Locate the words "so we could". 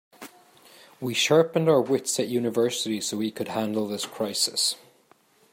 3.01-3.49